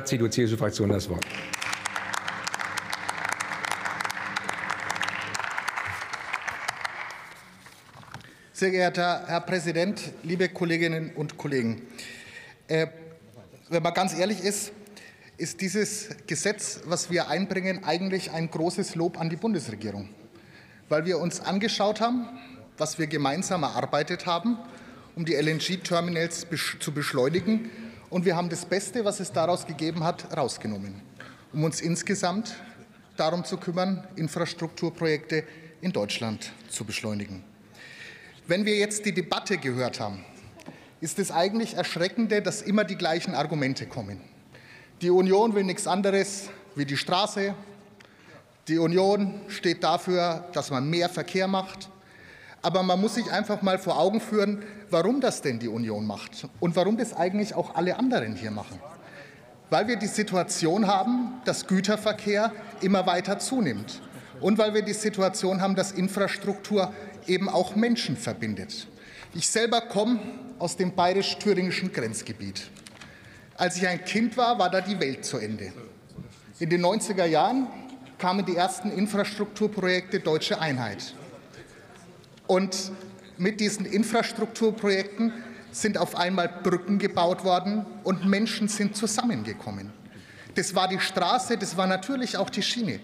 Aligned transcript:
CDU-CSU-Fraktion 0.00 0.88
das 0.88 1.08
Wort. 1.08 1.26
Sehr 8.54 8.70
geehrter 8.70 9.24
Herr 9.26 9.40
Präsident, 9.40 10.00
liebe 10.22 10.48
Kolleginnen 10.48 11.12
und 11.14 11.36
Kollegen! 11.36 11.82
Äh, 12.68 12.86
wenn 13.68 13.82
man 13.82 13.92
ganz 13.92 14.16
ehrlich 14.16 14.42
ist, 14.42 14.72
ist 15.36 15.60
dieses 15.60 16.08
Gesetz, 16.26 16.80
was 16.86 17.10
wir 17.10 17.28
einbringen, 17.28 17.84
eigentlich 17.84 18.30
ein 18.30 18.50
großes 18.50 18.94
Lob 18.94 19.20
an 19.20 19.28
die 19.28 19.36
Bundesregierung, 19.36 20.08
weil 20.88 21.04
wir 21.04 21.18
uns 21.18 21.40
angeschaut 21.40 22.00
haben, 22.00 22.28
was 22.78 22.98
wir 22.98 23.08
gemeinsam 23.08 23.62
erarbeitet 23.62 24.24
haben, 24.24 24.56
um 25.16 25.24
die 25.24 25.34
LNG-Terminals 25.34 26.46
zu 26.78 26.92
beschleunigen. 26.92 27.70
Und 28.12 28.26
wir 28.26 28.36
haben 28.36 28.50
das 28.50 28.66
Beste, 28.66 29.06
was 29.06 29.20
es 29.20 29.32
daraus 29.32 29.66
gegeben 29.66 30.04
hat, 30.04 30.36
rausgenommen, 30.36 31.00
um 31.54 31.64
uns 31.64 31.80
insgesamt 31.80 32.54
darum 33.16 33.42
zu 33.42 33.56
kümmern, 33.56 34.06
Infrastrukturprojekte 34.16 35.44
in 35.80 35.92
Deutschland 35.92 36.52
zu 36.68 36.84
beschleunigen. 36.84 37.42
Wenn 38.46 38.66
wir 38.66 38.76
jetzt 38.76 39.06
die 39.06 39.14
Debatte 39.14 39.56
gehört 39.56 39.98
haben, 39.98 40.26
ist 41.00 41.18
es 41.18 41.30
eigentlich 41.30 41.72
erschreckende, 41.72 42.42
dass 42.42 42.60
immer 42.60 42.84
die 42.84 42.96
gleichen 42.96 43.34
Argumente 43.34 43.86
kommen. 43.86 44.20
Die 45.00 45.08
Union 45.08 45.54
will 45.54 45.64
nichts 45.64 45.86
anderes 45.86 46.50
wie 46.74 46.84
die 46.84 46.98
Straße. 46.98 47.54
Die 48.68 48.76
Union 48.76 49.40
steht 49.48 49.82
dafür, 49.82 50.44
dass 50.52 50.70
man 50.70 50.86
mehr 50.90 51.08
Verkehr 51.08 51.48
macht. 51.48 51.88
Aber 52.62 52.84
man 52.84 53.00
muss 53.00 53.16
sich 53.16 53.30
einfach 53.30 53.60
mal 53.60 53.78
vor 53.78 53.98
Augen 53.98 54.20
führen, 54.20 54.62
warum 54.88 55.20
das 55.20 55.42
denn 55.42 55.58
die 55.58 55.68
Union 55.68 56.06
macht 56.06 56.48
und 56.60 56.76
warum 56.76 56.96
das 56.96 57.14
eigentlich 57.14 57.54
auch 57.54 57.74
alle 57.74 57.98
anderen 57.98 58.36
hier 58.36 58.52
machen. 58.52 58.78
Weil 59.68 59.88
wir 59.88 59.96
die 59.96 60.06
Situation 60.06 60.86
haben, 60.86 61.40
dass 61.44 61.66
Güterverkehr 61.66 62.52
immer 62.80 63.04
weiter 63.06 63.38
zunimmt 63.40 64.00
und 64.40 64.58
weil 64.58 64.74
wir 64.74 64.82
die 64.82 64.92
Situation 64.92 65.60
haben, 65.60 65.74
dass 65.74 65.92
Infrastruktur 65.92 66.92
eben 67.26 67.48
auch 67.48 67.74
Menschen 67.74 68.16
verbindet. 68.16 68.86
Ich 69.34 69.48
selber 69.48 69.80
komme 69.80 70.20
aus 70.58 70.76
dem 70.76 70.94
bayerisch-thüringischen 70.94 71.92
Grenzgebiet. 71.92 72.70
Als 73.56 73.76
ich 73.76 73.86
ein 73.86 74.04
Kind 74.04 74.36
war, 74.36 74.58
war 74.58 74.70
da 74.70 74.80
die 74.80 75.00
Welt 75.00 75.24
zu 75.24 75.38
Ende. 75.38 75.72
In 76.58 76.70
den 76.70 76.84
90er 76.84 77.24
Jahren 77.24 77.66
kamen 78.18 78.44
die 78.44 78.56
ersten 78.56 78.90
Infrastrukturprojekte 78.90 80.20
Deutsche 80.20 80.60
Einheit. 80.60 81.14
Und 82.52 82.92
mit 83.38 83.60
diesen 83.60 83.86
Infrastrukturprojekten 83.86 85.32
sind 85.70 85.96
auf 85.96 86.14
einmal 86.14 86.50
Brücken 86.62 86.98
gebaut 86.98 87.44
worden 87.44 87.86
und 88.04 88.26
Menschen 88.26 88.68
sind 88.68 88.94
zusammengekommen. 88.94 89.90
Das 90.54 90.74
war 90.74 90.86
die 90.86 91.00
Straße, 91.00 91.56
das 91.56 91.78
war 91.78 91.86
natürlich 91.86 92.36
auch 92.36 92.50
die 92.50 92.60
Schiene. 92.60 93.00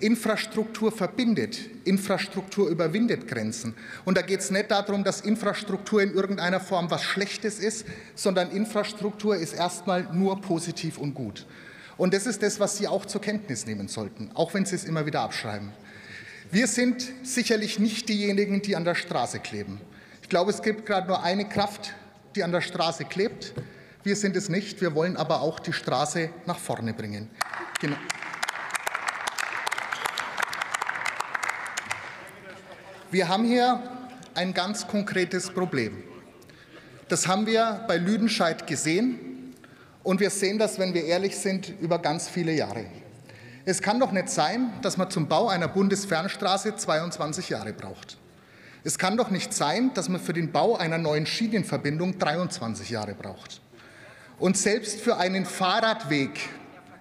Infrastruktur 0.00 0.90
verbindet, 0.90 1.60
Infrastruktur 1.84 2.68
überwindet 2.68 3.28
Grenzen. 3.28 3.74
Und 4.04 4.18
da 4.18 4.22
geht 4.22 4.40
es 4.40 4.50
nicht 4.50 4.68
darum, 4.72 5.04
dass 5.04 5.20
Infrastruktur 5.20 6.02
in 6.02 6.12
irgendeiner 6.12 6.58
Form 6.58 6.90
was 6.90 7.04
Schlechtes 7.04 7.60
ist, 7.60 7.86
sondern 8.16 8.50
Infrastruktur 8.50 9.36
ist 9.36 9.52
erstmal 9.52 10.08
nur 10.12 10.40
positiv 10.40 10.98
und 10.98 11.14
gut. 11.14 11.46
Und 11.96 12.14
das 12.14 12.26
ist 12.26 12.42
das, 12.42 12.58
was 12.58 12.76
Sie 12.78 12.88
auch 12.88 13.06
zur 13.06 13.20
Kenntnis 13.20 13.64
nehmen 13.64 13.86
sollten, 13.86 14.32
auch 14.34 14.54
wenn 14.54 14.66
Sie 14.66 14.74
es 14.74 14.82
immer 14.82 15.06
wieder 15.06 15.20
abschreiben. 15.20 15.70
Wir 16.50 16.66
sind 16.66 17.06
sicherlich 17.24 17.78
nicht 17.78 18.08
diejenigen, 18.08 18.62
die 18.62 18.74
an 18.74 18.84
der 18.84 18.94
Straße 18.94 19.38
kleben. 19.38 19.82
Ich 20.22 20.30
glaube, 20.30 20.50
es 20.50 20.62
gibt 20.62 20.86
gerade 20.86 21.06
nur 21.06 21.22
eine 21.22 21.46
Kraft, 21.46 21.94
die 22.34 22.42
an 22.42 22.52
der 22.52 22.62
Straße 22.62 23.04
klebt. 23.04 23.52
Wir 24.02 24.16
sind 24.16 24.34
es 24.34 24.48
nicht. 24.48 24.80
Wir 24.80 24.94
wollen 24.94 25.18
aber 25.18 25.42
auch 25.42 25.60
die 25.60 25.74
Straße 25.74 26.30
nach 26.46 26.58
vorne 26.58 26.94
bringen. 26.94 27.28
Genau. 27.80 27.96
Wir 33.10 33.28
haben 33.28 33.44
hier 33.44 33.82
ein 34.34 34.54
ganz 34.54 34.86
konkretes 34.86 35.50
Problem. 35.50 36.02
Das 37.08 37.28
haben 37.28 37.46
wir 37.46 37.84
bei 37.86 37.98
Lüdenscheid 37.98 38.66
gesehen 38.66 39.54
und 40.02 40.20
wir 40.20 40.30
sehen 40.30 40.58
das, 40.58 40.78
wenn 40.78 40.94
wir 40.94 41.04
ehrlich 41.04 41.36
sind, 41.36 41.74
über 41.80 41.98
ganz 41.98 42.26
viele 42.26 42.52
Jahre. 42.52 42.86
Es 43.64 43.82
kann 43.82 44.00
doch 44.00 44.12
nicht 44.12 44.28
sein, 44.28 44.72
dass 44.82 44.96
man 44.96 45.10
zum 45.10 45.28
Bau 45.28 45.48
einer 45.48 45.68
Bundesfernstraße 45.68 46.76
22 46.76 47.50
Jahre 47.50 47.72
braucht. 47.72 48.18
Es 48.84 48.98
kann 48.98 49.16
doch 49.16 49.30
nicht 49.30 49.52
sein, 49.52 49.92
dass 49.94 50.08
man 50.08 50.20
für 50.20 50.32
den 50.32 50.52
Bau 50.52 50.76
einer 50.76 50.98
neuen 50.98 51.26
Schienenverbindung 51.26 52.18
23 52.18 52.90
Jahre 52.90 53.14
braucht. 53.14 53.60
Und 54.38 54.56
selbst 54.56 55.00
für 55.00 55.16
einen 55.16 55.44
Fahrradweg, 55.44 56.48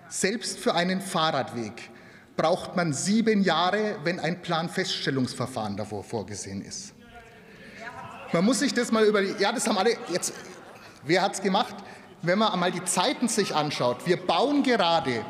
selbst 0.10 0.58
für 0.60 0.74
einen 0.74 1.02
Fahrradweg 1.02 1.90
braucht 2.36 2.76
man 2.76 2.94
sieben 2.94 3.42
Jahre, 3.42 3.98
wenn 4.04 4.20
ein 4.20 4.42
Planfeststellungsverfahren 4.42 5.78
davor 5.78 6.04
vorgesehen 6.04 6.62
ist. 6.62 6.94
Man 8.34 8.44
muss 8.44 8.60
sich 8.60 8.74
das 8.74 8.92
mal 8.92 9.06
über 9.06 9.22
ja, 9.22 9.52
das 9.52 9.68
haben 9.68 9.78
alle 9.78 9.92
jetzt, 10.12 10.34
wer 11.04 11.22
hat 11.22 11.36
es 11.36 11.42
gemacht? 11.42 11.76
Wenn 12.22 12.40
man 12.40 12.52
einmal 12.52 12.72
die 12.72 12.84
Zeiten 12.84 13.28
sich 13.28 13.56
anschaut, 13.56 14.06
wir 14.06 14.18
bauen 14.18 14.64
gerade, 14.64 15.24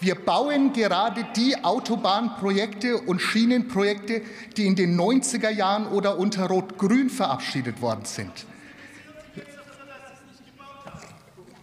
wir 0.00 0.14
bauen 0.14 0.72
gerade 0.72 1.26
die 1.34 1.56
Autobahnprojekte 1.64 2.98
und 2.98 3.20
Schienenprojekte, 3.20 4.22
die 4.56 4.66
in 4.66 4.76
den 4.76 4.98
90er 4.98 5.50
Jahren 5.50 5.86
oder 5.88 6.18
unter 6.18 6.46
Rot-Grün 6.46 7.10
verabschiedet 7.10 7.80
worden 7.80 8.04
sind. 8.04 8.32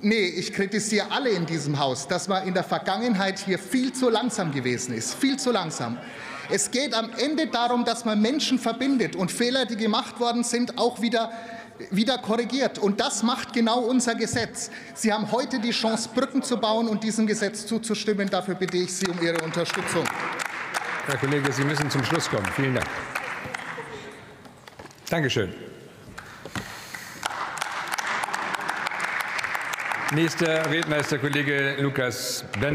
Nee, 0.02 0.26
ich 0.26 0.54
kritisiere 0.54 1.12
alle 1.12 1.30
in 1.30 1.46
diesem 1.46 1.80
Haus, 1.80 2.08
dass 2.08 2.28
man 2.28 2.48
in 2.48 2.54
der 2.54 2.64
Vergangenheit 2.64 3.40
hier 3.40 3.58
viel 3.58 3.94
zu 3.94 4.10
langsam 4.10 4.52
gewesen 4.52 4.94
ist, 4.94 5.16
viel 5.16 5.38
zu 5.38 5.52
langsam. 5.52 5.98
Es 6.50 6.70
geht 6.70 6.94
am 6.94 7.10
Ende 7.18 7.48
darum, 7.48 7.86
dass 7.86 8.06
man 8.06 8.22
Menschen 8.22 8.60
verbindet 8.60 9.16
und 9.16 9.32
Fehler, 9.32 9.66
die 9.66 9.78
gemacht 9.78 10.20
worden 10.20 10.44
sind, 10.44 10.78
auch 10.78 11.02
wieder 11.02 11.32
wieder 11.92 12.18
korrigiert. 12.18 12.80
Und 12.80 13.00
das 13.00 13.24
macht 13.24 13.54
genau 13.54 13.80
unser 13.80 14.16
Gesetz. 14.16 14.70
Sie 14.94 15.12
haben 15.12 15.32
heute 15.32 15.60
die 15.60 15.72
Chance, 15.72 16.10
Brücken 16.14 16.42
zu 16.42 16.58
bauen 16.58 16.88
und 16.88 17.04
diesem 17.04 17.28
Gesetz 17.28 17.66
zuzustimmen. 17.66 18.30
Dafür 18.30 18.56
bitte 18.56 18.78
ich 18.78 18.94
Sie 18.94 19.08
um 19.08 19.22
Ihre 19.22 19.44
Unterstützung. 19.44 20.04
Herr 21.08 21.18
Kollege, 21.18 21.52
Sie 21.52 21.64
müssen 21.64 21.90
zum 21.90 22.04
Schluss 22.04 22.30
kommen. 22.30 22.48
Vielen 22.56 22.76
Dank. 22.76 22.88
Dankeschön. 25.10 25.54
Nächster 30.12 30.70
Redner 30.70 30.98
ist 30.98 31.12
der 31.12 31.20
Kollege 31.20 31.76
Lukas 31.80 32.46
Benner. 32.60 32.74